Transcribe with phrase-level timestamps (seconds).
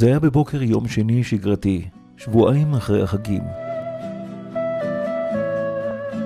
[0.00, 3.42] זה היה בבוקר יום שני שגרתי, שבועיים אחרי החגים.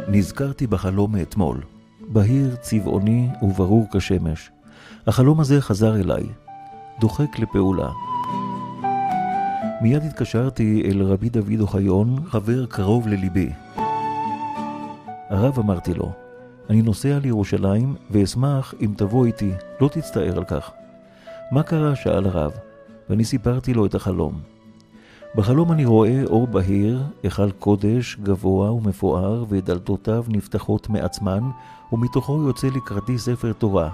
[0.09, 1.61] נזכרתי בחלום מאתמול,
[2.00, 4.50] בהיר, צבעוני וברור כשמש.
[5.07, 6.23] החלום הזה חזר אליי,
[7.00, 7.91] דוחק לפעולה.
[9.82, 13.50] מיד התקשרתי אל רבי דוד אוחיון, חבר קרוב לליבי.
[15.31, 16.13] הרב אמרתי לו,
[16.71, 20.71] אני נוסע לירושלים ואשמח אם תבוא איתי, לא תצטער על כך.
[21.50, 21.96] מה קרה?
[21.96, 22.53] שאל הרב,
[23.11, 24.40] ואני סיפרתי לו את החלום.
[25.36, 31.50] בחלום אני רואה אור בהיר, היכל קודש, גבוה ומפואר, ודלתותיו נפתחות מעצמן,
[31.93, 33.91] ומתוכו יוצא לקראתי ספר תורה.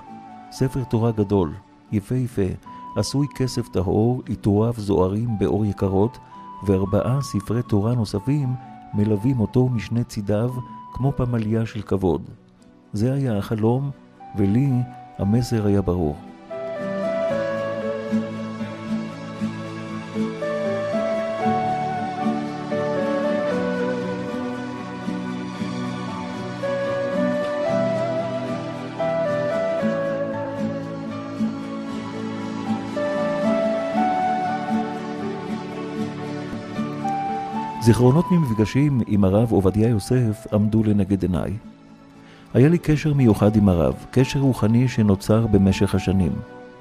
[0.52, 1.52] ספר תורה גדול,
[1.92, 2.42] יפהפה,
[2.96, 6.18] עשוי כסף טהור, עיטוריו זוהרים באור יקרות,
[6.66, 8.48] וארבעה ספרי תורה נוספים
[8.94, 10.50] מלווים אותו משני צידיו,
[10.92, 12.22] כמו פמליה של כבוד.
[12.92, 13.90] זה היה החלום,
[14.36, 14.70] ולי
[15.18, 16.16] המסר היה ברור.
[37.90, 41.52] זיכרונות ממפגשים עם הרב עובדיה יוסף עמדו לנגד עיניי.
[42.54, 46.32] היה לי קשר מיוחד עם הרב, קשר רוחני שנוצר במשך השנים.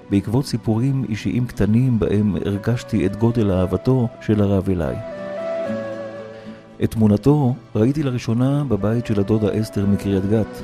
[0.10, 4.96] בעקבות סיפורים אישיים קטנים בהם הרגשתי את גודל אהבתו של הרב אליי.
[6.84, 10.62] את תמונתו ראיתי לראשונה בבית של הדודה אסתר מקריית גת,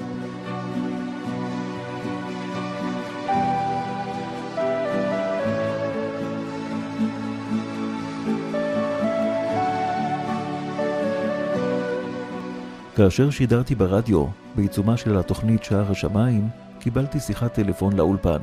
[12.95, 16.49] כאשר שידרתי ברדיו, בעיצומה של התוכנית שער השמיים,
[16.79, 18.37] קיבלתי שיחת טלפון לאולפן.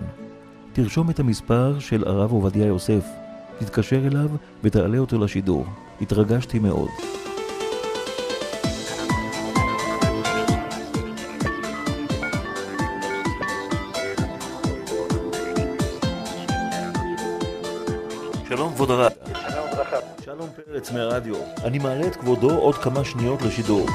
[0.73, 3.05] תרשום את המספר של הרב עובדיה יוסף,
[3.59, 4.29] תתקשר אליו
[4.63, 5.67] ותעלה אותו לשידור.
[6.01, 6.89] התרגשתי מאוד.
[18.49, 19.13] שלום כבוד הרב.
[19.25, 19.97] שלום וברכה.
[20.25, 21.35] שלום פרץ מהרדיו.
[21.65, 23.87] אני מעלה את כבודו עוד כמה שניות לשידור.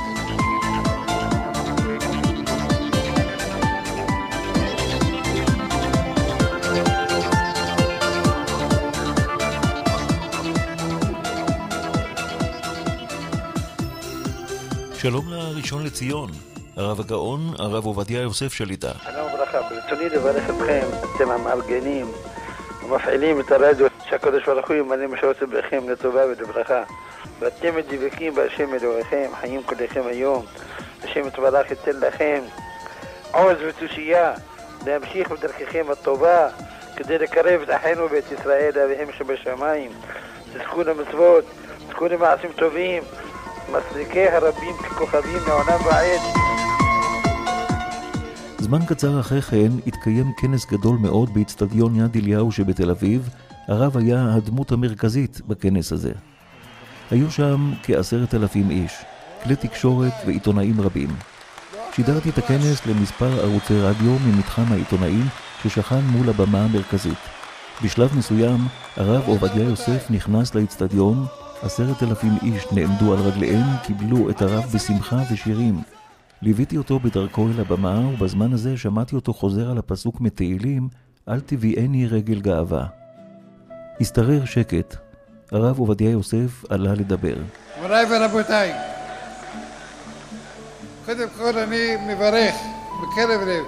[15.02, 16.30] שלום לראשון לציון,
[16.76, 18.92] הרב הגאון, הרב עובדיה יוסף שליטה.
[19.04, 19.62] שלום וברכה.
[19.62, 22.12] ברצוני לברך אתכם, אתם המארגנים
[22.82, 26.84] המפעילים את הרדיו, שהקדוש ברוך הוא ימלא משעות לבריכם לטובה ולברכה.
[27.40, 30.46] ואתם מדבקים בהשם אלוהיכם, חיים כליכם היום.
[31.04, 32.42] השם יתברך ייתן לכם
[33.32, 34.34] עוז ותושייה
[34.86, 36.50] להמשיך בדרככם הטובה
[36.96, 39.92] כדי לקרב את אחינו ואת ישראל לאביהם שבשמיים.
[40.54, 41.46] תזכו למצוות,
[41.88, 43.04] תזכו למעשים טובים,
[43.70, 46.22] מסריקי הרבים ככוכבים מעונם ועד.
[48.60, 53.30] זמן קצר אחרי כן התקיים כנס גדול מאוד באיצטדיון יד אליהו שבתל אביב.
[53.68, 56.12] הרב היה הדמות המרכזית בכנס הזה.
[57.12, 58.94] היו שם כעשרת אלפים איש,
[59.44, 61.10] כלי תקשורת ועיתונאים רבים.
[61.92, 65.26] שידרתי את הכנס למספר ערוצי רדיו ממתחם העיתונאים
[65.64, 67.18] ששכן מול הבמה המרכזית.
[67.84, 68.58] בשלב מסוים
[68.98, 71.26] הרב עובדיה יוסף נכנס לאיצטדיון,
[71.62, 75.82] עשרת אלפים איש נעמדו על רגליהם, קיבלו את הרב בשמחה ושירים.
[76.42, 80.88] ליוויתי אותו בדרכו אל הבמה, ובזמן הזה שמעתי אותו חוזר על הפסוק מתהילים,
[81.30, 82.86] אל תביאני רגל גאווה.
[84.02, 84.96] השתרר שקט.
[85.52, 87.36] הרב עובדיה יוסף עלה לדבר.
[87.82, 88.74] מוריי ורבותיי,
[91.06, 92.56] קודם כל אני מברך
[93.02, 93.66] בקרב לב,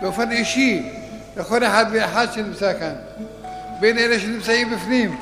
[0.00, 0.92] באופן אישי,
[1.36, 2.94] לכל אחד ואחד שנמצא כאן,
[3.80, 5.16] בין אלה שנמצאים בפנים,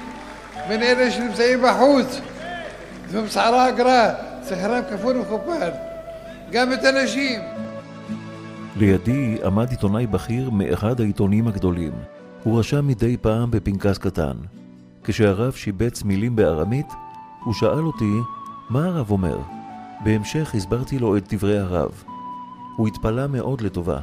[0.69, 2.21] בין אלה שנמצאים בחוץ,
[3.11, 4.15] זו מסערה אגרה,
[4.49, 5.71] שכרם כפול ומכופר,
[6.51, 7.41] גם את הנשים.
[8.77, 11.93] לידי עמד עיתונאי בכיר מאחד העיתונים הגדולים.
[12.43, 14.37] הוא רשם מדי פעם בפנקס קטן.
[15.05, 16.87] כשהרב שיבץ מילים בארמית,
[17.45, 18.15] הוא שאל אותי
[18.71, 19.39] מה הרב אומר.
[20.05, 22.03] בהמשך הסברתי לו את דברי הרב.
[22.77, 23.99] הוא התפלא מאוד לטובה.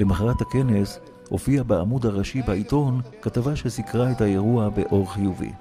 [0.00, 0.98] למחרת הכנס
[1.28, 5.52] הופיע בעמוד הראשי בעיתון כתבה שסיקרה את האירוע באור חיובי.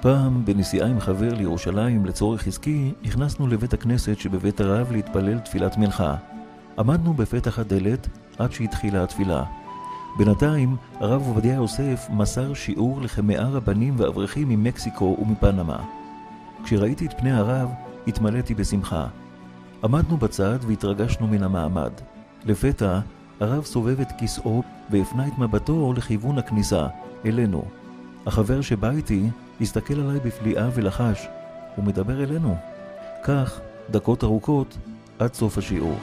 [0.00, 6.16] פעם, בנסיעה עם חבר לירושלים לצורך עסקי, נכנסנו לבית הכנסת שבבית הרב להתפלל תפילת מנחה.
[6.78, 8.08] עמדנו בפתח הדלת
[8.38, 9.63] עד שהתחילה התפילה.
[10.16, 15.84] בינתיים, הרב עובדיה יוסף מסר שיעור לכמאה רבנים ואברכים ממקסיקו ומפנמה.
[16.64, 17.68] כשראיתי את פני הרב,
[18.06, 19.06] התמלאתי בשמחה.
[19.84, 21.90] עמדנו בצד והתרגשנו מן המעמד.
[22.44, 23.00] לפתע,
[23.40, 26.86] הרב סובב את כיסאו והפנה את מבטו לכיוון הכניסה,
[27.26, 27.64] אלינו.
[28.26, 29.28] החבר שבא איתי
[29.60, 31.26] הסתכל עליי בפליאה ולחש,
[31.76, 32.56] הוא מדבר אלינו.
[33.24, 34.78] כך, דקות ארוכות,
[35.18, 35.98] עד סוף השיעור.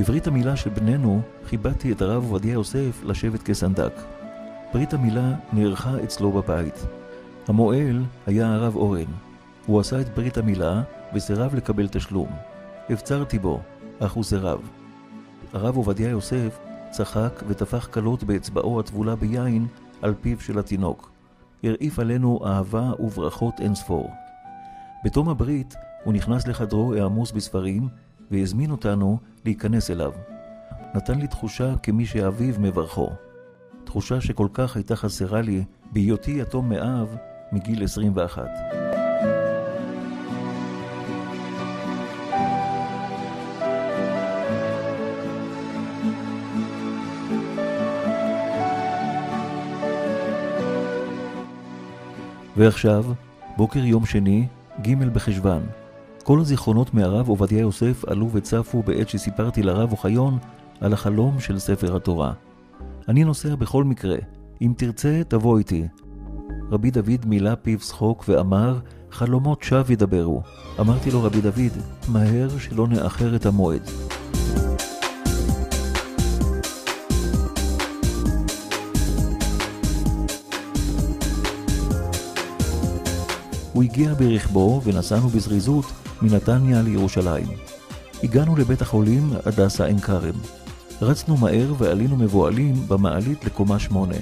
[0.00, 3.92] בברית המילה של בנינו כיבדתי את הרב עובדיה יוסף לשבת כסנדק.
[4.72, 6.86] ברית המילה נערכה אצלו בבית.
[7.48, 9.12] המועל היה הרב אורן.
[9.66, 10.82] הוא עשה את ברית המילה
[11.14, 12.28] וסירב לקבל תשלום.
[12.90, 13.60] הפצרתי בו,
[13.98, 14.70] אך הוא סירב.
[15.52, 16.58] הרב עובדיה יוסף
[16.90, 19.66] צחק וטפח כלות באצבעו הטבולה ביין
[20.02, 21.10] על פיו של התינוק.
[21.64, 24.10] הרעיף עלינו אהבה וברכות אינספור.
[25.04, 25.74] בתום הברית
[26.04, 27.88] הוא נכנס לחדרו העמוס בספרים
[28.30, 30.12] והזמין אותנו להיכנס אליו.
[30.94, 33.10] נתן לי תחושה כמי שאביו מברכו.
[33.84, 37.16] תחושה שכל כך הייתה חסרה לי בהיותי יתום מאב
[37.52, 38.44] מגיל 21.
[52.56, 53.04] ועכשיו,
[53.56, 54.46] בוקר יום שני,
[54.82, 55.79] ג' בחשוון.
[56.24, 60.38] כל הזיכרונות מהרב עובדיה יוסף עלו וצפו בעת שסיפרתי לרב אוחיון
[60.80, 62.32] על החלום של ספר התורה.
[63.08, 64.16] אני נוסע בכל מקרה,
[64.62, 65.86] אם תרצה, תבוא איתי.
[66.70, 68.78] רבי דוד מילא פיו שחוק ואמר,
[69.10, 70.42] חלומות שווא ידברו.
[70.80, 73.82] אמרתי לו, רבי דוד, מהר שלא נאחר את המועד.
[83.72, 85.84] הוא הגיע ברכבו ונסענו בזריזות
[86.22, 87.46] מנתניה לירושלים.
[88.22, 90.34] הגענו לבית החולים הדסה עין כרם.
[91.02, 94.16] רצנו מהר ועלינו מבוהלים במעלית לקומה שמונה.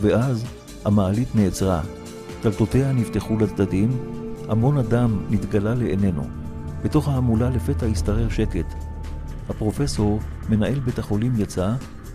[0.00, 0.44] ואז
[0.84, 1.82] המעלית נעצרה.
[2.42, 3.90] דלתותיה נפתחו לצדדים,
[4.48, 6.22] המון אדם נתגלה לעינינו.
[6.84, 8.74] בתוך ההמולה לפתע השתרר שקט.
[9.48, 11.72] הפרופסור, מנהל בית החולים, יצא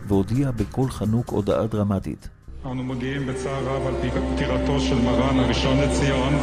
[0.08, 2.30] והודיע בקול חנוק הודעה דרמטית.
[2.66, 3.94] אנו מודיעים בצער רב על
[4.36, 6.34] פטירתו של מרן הראשון לציון,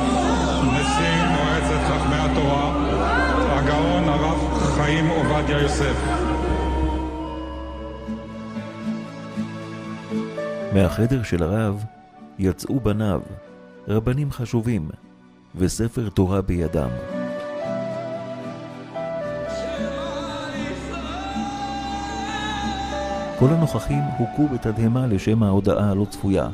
[0.75, 1.48] נשיא
[1.79, 2.73] מועצת חכמי התורה,
[3.49, 5.97] הגאון הרב חיים עובדיה יוסף.
[10.75, 11.85] מהחדר של הרב
[12.39, 13.21] יצאו בניו,
[13.89, 14.89] רבנים חשובים,
[15.57, 16.89] וספר תורה בידם.
[23.39, 26.49] כל הנוכחים הוכו בתדהמה לשם ההודעה הלא צפויה.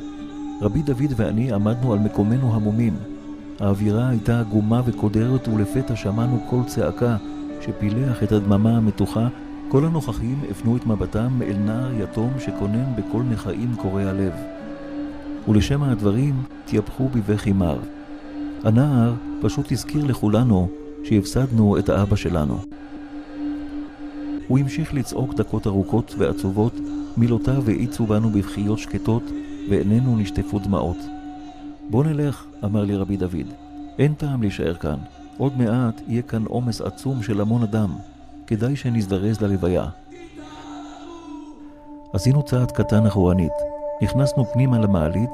[0.61, 3.14] רבי דוד ואני עמדנו על מקומנו המומים.
[3.59, 7.17] האווירה הייתה עגומה וקודרת ולפתע שמענו קול צעקה
[7.61, 9.27] שפילח את הדממה המתוחה.
[9.69, 14.33] כל הנוכחים הפנו את מבטם אל נער יתום שקונן בקול נכאים קורע לב.
[15.47, 17.77] ולשם הדברים תיפחו בבכי מר.
[18.63, 20.69] הנער פשוט הזכיר לכולנו
[21.03, 22.57] שהפסדנו את האבא שלנו.
[24.47, 26.73] הוא המשיך לצעוק דקות ארוכות ועצובות,
[27.17, 29.23] מילותיו האיצו בנו בבכיות שקטות,
[29.69, 31.14] ועינינו נשטפו דמעות.
[31.89, 33.53] בוא נלך, אמר לי רבי דוד.
[33.99, 34.97] אין טעם להישאר כאן.
[35.37, 37.95] עוד מעט יהיה כאן עומס עצום של המון אדם.
[38.47, 39.85] כדאי שנזדרז ללוויה.
[42.13, 43.51] עשינו צעד קטן אחורנית.
[44.01, 45.29] נכנסנו פנימה למעלית,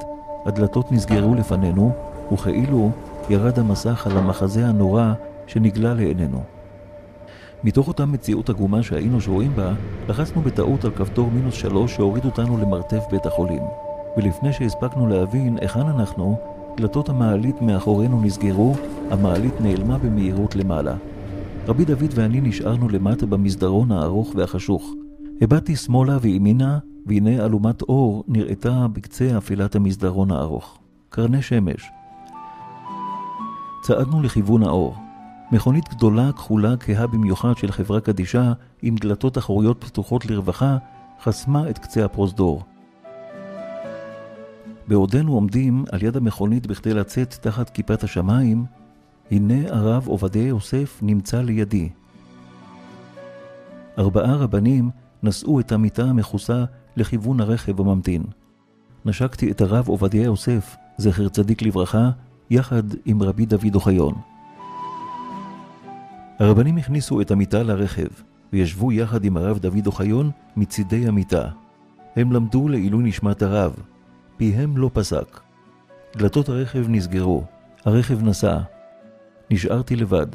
[0.46, 1.92] הדלתות נסגרו לפנינו,
[2.32, 2.90] וכאילו
[3.30, 5.12] ירד המסך על המחזה הנורא
[5.46, 6.42] שנגלה לעינינו.
[7.64, 9.72] מתוך אותה מציאות עגומה שהיינו שרואים בה,
[10.08, 13.62] לחצנו בטעות על כפתור מינוס שלוש שהוריד אותנו למרתף בית החולים.
[14.16, 16.38] ולפני שהספקנו להבין היכן אנחנו,
[16.76, 18.74] דלתות המעלית מאחורינו נסגרו,
[19.10, 20.94] המעלית נעלמה במהירות למעלה.
[21.66, 24.92] רבי דוד ואני נשארנו למטה במסדרון הארוך והחשוך.
[25.40, 30.78] הבטתי שמאלה וימינה, והנה אלומת אור נראתה בקצה אפילת המסדרון הארוך.
[31.08, 31.90] קרני שמש.
[33.82, 34.94] צעדנו לכיוון האור.
[35.52, 38.52] מכונית גדולה, כחולה, כהה במיוחד של חברה קדישה,
[38.82, 40.76] עם דלתות אחוריות פתוחות לרווחה,
[41.22, 42.62] חסמה את קצה הפרוזדור.
[44.88, 48.64] בעודנו עומדים על יד המכונית בכדי לצאת תחת כיפת השמיים,
[49.30, 51.88] הנה הרב עובדיה יוסף נמצא לידי.
[53.98, 54.90] ארבעה רבנים
[55.22, 56.64] נשאו את המיטה המכוסה
[56.96, 58.22] לכיוון הרכב הממתין.
[59.04, 62.10] נשקתי את הרב עובדיה יוסף, זכר צדיק לברכה,
[62.50, 64.14] יחד עם רבי דוד אוחיון.
[66.38, 68.08] הרבנים הכניסו את המיטה לרכב,
[68.52, 71.48] וישבו יחד עם הרב דוד אוחיון מצידי המיטה.
[72.16, 73.76] הם למדו לעילוי נשמת הרב,
[74.42, 75.40] פיהם לא פסק.
[76.16, 77.44] דלתות הרכב נסגרו,
[77.84, 78.58] הרכב נסע.
[79.50, 80.26] נשארתי לבד.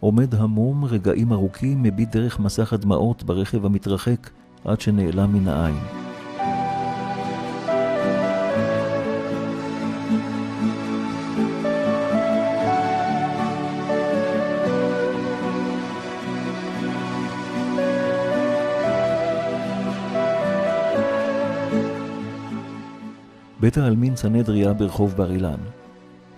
[0.00, 4.30] עומד המום רגעים ארוכים, מביט דרך מסך הדמעות ברכב המתרחק
[4.64, 5.97] עד שנעלם מן העין.
[23.60, 25.58] בית העלמין סנהדריה ברחוב בר אילן.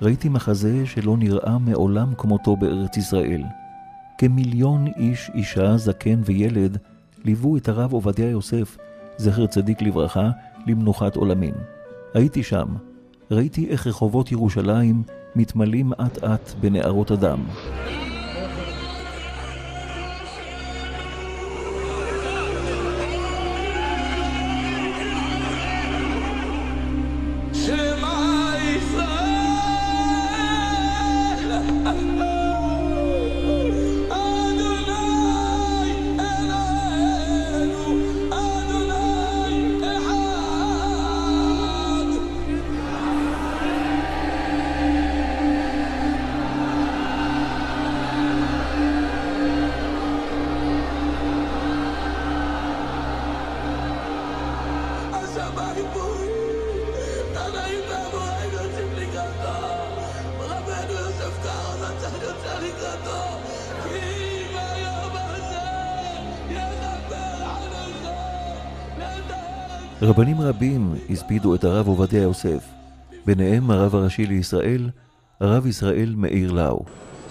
[0.03, 3.43] ראיתי מחזה שלא נראה מעולם כמותו בארץ ישראל.
[4.19, 6.79] כמיליון איש, אישה, זקן וילד
[7.25, 8.79] ליוו את הרב עובדיה יוסף,
[9.17, 10.31] זכר צדיק לברכה,
[10.67, 11.55] למנוחת עולמים.
[12.15, 12.67] הייתי שם,
[13.31, 15.03] ראיתי איך רחובות ירושלים
[15.37, 17.41] מתמלאים אט אט בנערות הדם.
[70.03, 72.65] רבנים רבים הספידו את הרב עובדיה יוסף,
[73.27, 74.91] ביניהם הרב הראשי לישראל,
[75.41, 76.85] הרב ישראל מאיר לאו.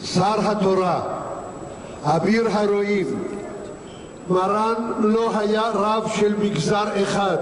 [0.03, 1.01] שר התורה,
[2.03, 3.23] אביר הרועים,
[4.29, 7.38] מרן לא היה רב של מגזר אחד,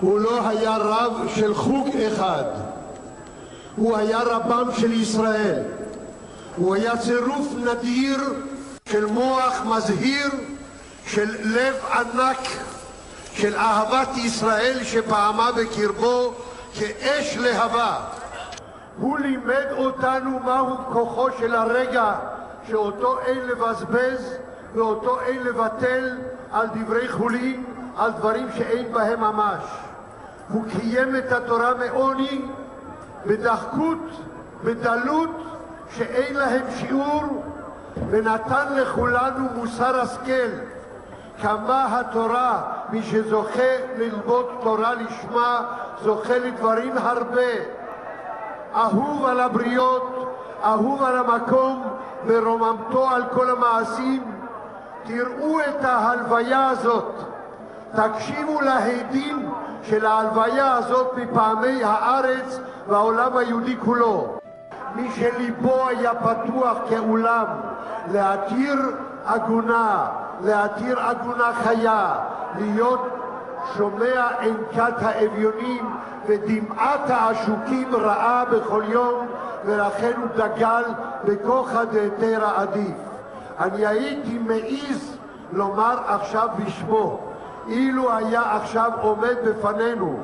[0.00, 2.44] הוא לא היה רב של חוג אחד,
[3.76, 5.62] הוא היה רבם של ישראל,
[6.56, 8.18] הוא היה צירוף נדיר
[8.88, 10.28] של מוח מזהיר,
[11.06, 12.69] של לב ענק
[13.40, 16.34] של אהבת ישראל שפעמה בקרבו
[16.74, 17.96] כאש להבה.
[18.98, 22.14] הוא לימד אותנו מהו כוחו של הרגע
[22.68, 24.36] שאותו אין לבזבז
[24.74, 26.16] ואותו אין לבטל
[26.52, 27.64] על דברי חולין,
[27.96, 29.62] על דברים שאין בהם ממש.
[30.48, 32.42] הוא קיים את התורה מעוני,
[33.26, 33.98] בדחקות,
[34.64, 35.30] בדלות,
[35.96, 37.44] שאין להם שיעור,
[38.10, 40.50] ונתן לכולנו מוסר השכל.
[41.42, 45.60] כמה התורה, מי שזוכה ללמוד תורה לשמה,
[46.02, 47.50] זוכה לדברים הרבה.
[48.74, 51.82] אהוב על הבריות, אהוב על המקום,
[52.26, 54.24] ורוממתו על כל המעשים.
[55.04, 57.14] תראו את ההלוויה הזאת,
[57.96, 59.50] תקשיבו להדים
[59.82, 64.36] של ההלוויה הזאת מפעמי הארץ והעולם היהודי כולו.
[64.94, 67.44] מי שליבו היה פתוח כאולם
[68.12, 68.76] להתיר
[69.26, 70.06] עגונה,
[70.42, 72.16] להתיר עגונה חיה,
[72.58, 73.00] להיות
[73.76, 75.94] שומע ענקת האביונים
[76.26, 79.26] ודמעת העשוקים רעה בכל יום,
[79.64, 80.82] ולכן הוא דגל
[81.24, 82.96] בכוחא דהיתרא עדיף.
[83.60, 85.16] אני הייתי מעז
[85.52, 87.18] לומר עכשיו בשמו,
[87.68, 90.18] אילו היה עכשיו עומד בפנינו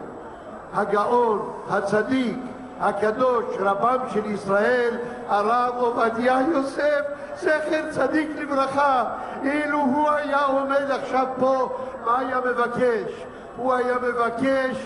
[0.75, 2.39] הגאון, הצדיק,
[2.81, 4.97] הקדוש, רבם של ישראל,
[5.29, 7.01] הרב עובדיה יוסף,
[7.41, 9.05] זכר צדיק לברכה.
[9.43, 13.25] אילו הוא היה עומד עכשיו פה, מה היה מבקש?
[13.57, 14.77] הוא היה מבקש,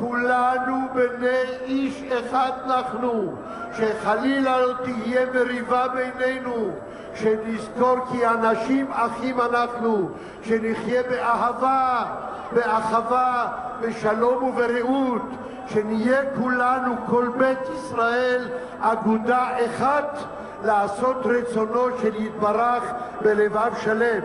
[0.00, 3.34] כולנו בני איש אחד אנחנו,
[3.76, 6.70] שחלילה לא תהיה מריבה בינינו,
[7.14, 10.08] שנזכור כי אנשים אחים אנחנו,
[10.42, 12.04] שנחיה באהבה,
[12.52, 13.48] באחווה,
[13.80, 15.22] בשלום וברעות,
[15.66, 18.48] שנהיה כולנו, כל בית ישראל,
[18.80, 20.18] אגודה אחת
[20.64, 22.84] לעשות רצונו של יתברך
[23.22, 24.22] בלבב שלם.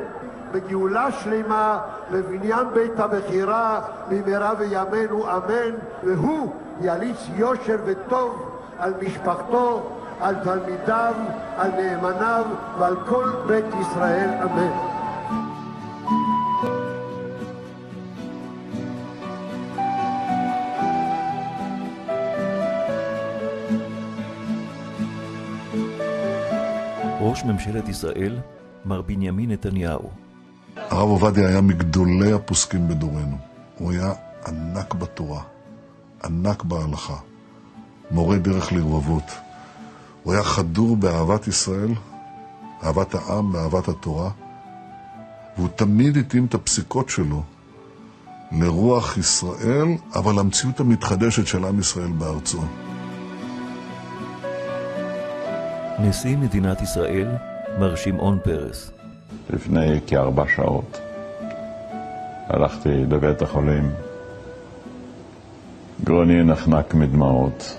[0.51, 1.79] בגאולה שלמה,
[2.11, 9.89] בבניין בית המכירה, במהרה בימינו אמן, והוא יליץ יושר וטוב על משפחתו,
[10.21, 11.13] על תלמידיו,
[11.57, 12.45] על נאמניו
[12.79, 14.94] ועל כל בית ישראל אמן.
[27.25, 28.39] ראש ממשלת ישראל,
[28.85, 30.09] מר בנימין נתניהו.
[30.77, 33.37] הרב עובדיה היה מגדולי הפוסקים בדורנו.
[33.77, 34.13] הוא היה
[34.47, 35.41] ענק בתורה,
[36.23, 37.15] ענק בהלכה,
[38.11, 39.31] מורה דרך לרבבות.
[40.23, 41.91] הוא היה חדור באהבת ישראל,
[42.83, 44.29] אהבת העם ואהבת התורה,
[45.57, 47.43] והוא תמיד התאים את הפסיקות שלו
[48.51, 52.61] לרוח ישראל, אבל למציאות המתחדשת של עם ישראל בארצו.
[55.99, 57.27] נשיא מדינת ישראל,
[57.79, 58.91] מר שמעון פרס.
[59.49, 60.99] לפני כארבע שעות
[62.47, 63.91] הלכתי לבית החולים.
[66.03, 67.77] גרוני נחנק מדמעות.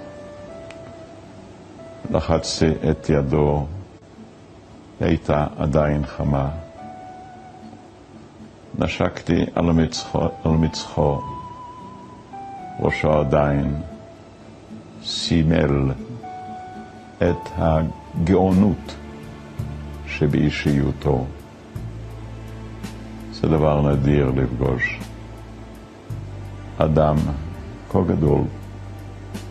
[2.11, 3.67] לחצתי את ידו,
[5.01, 6.51] הייתה עדיין חמה.
[8.79, 11.21] נשקתי על מצחו, על מצחו,
[12.81, 13.83] ראשו עדיין
[15.05, 15.93] סימל
[17.19, 17.49] את
[18.21, 18.95] הגאונות
[20.07, 21.27] שבאישיותו.
[23.33, 25.01] זה דבר נדיר לפגוש
[26.79, 27.17] אדם
[27.91, 28.41] כה גדול,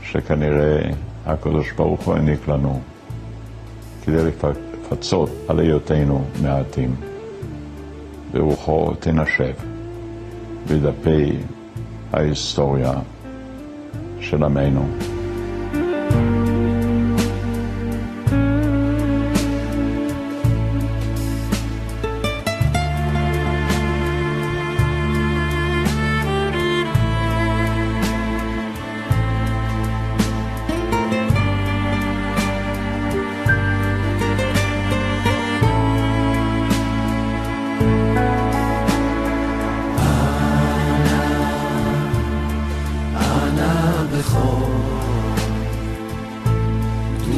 [0.01, 0.89] שכנראה
[1.25, 2.79] הקדוש ברוך הוא העניק לנו
[4.05, 6.95] כדי לפצות על היותנו מעטים.
[8.31, 9.53] ורוחו תנשב
[10.67, 11.38] בדפי
[12.13, 12.93] ההיסטוריה
[14.19, 15.14] של עמנו.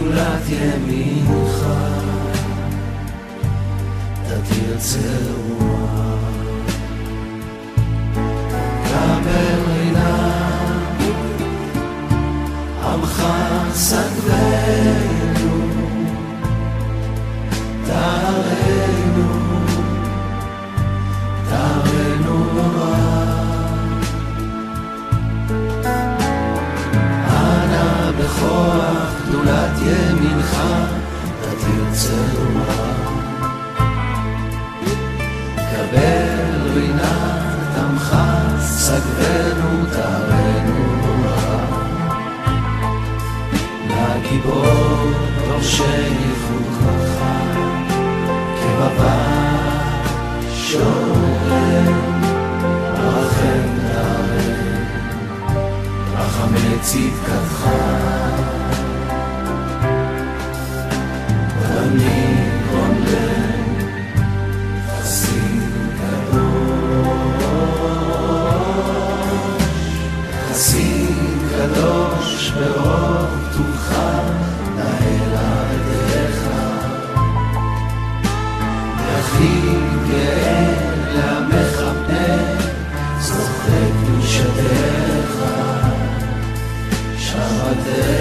[0.07, 1.67] בשדולת ימינך,
[4.21, 4.99] אתה תרצה
[5.59, 6.19] רוח.
[8.87, 10.31] קבל רינה,
[12.83, 13.23] עמך
[13.73, 15.06] סגלך
[38.69, 40.87] סגרנו תערנו
[43.89, 45.83] לגיבור דורשי
[46.47, 47.23] חוקך
[48.61, 49.37] כבבא
[50.53, 51.93] שואל
[52.93, 54.87] רחם תערן
[56.13, 57.96] רחמי צדקתך.
[79.19, 79.75] הכי
[80.09, 80.73] גאה
[81.15, 82.57] למכבד,
[83.19, 85.43] צוחק משדך,
[87.17, 88.16] שבתך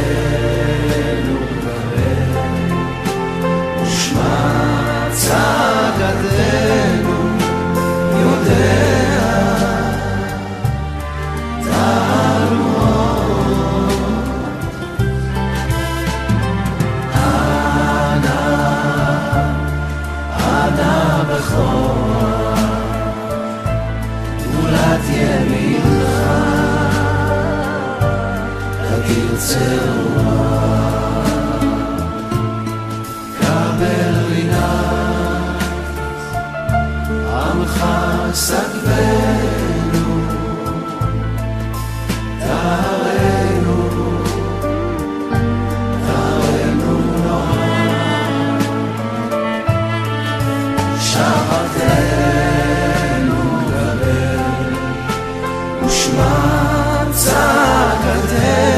[55.87, 58.76] ושמע צעקתנו